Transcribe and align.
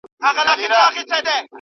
ټولني 0.21 0.31
په 0.37 0.41
تدریجي 0.47 0.67
ډول 0.71 0.89
بشپړېږي. 0.95 1.35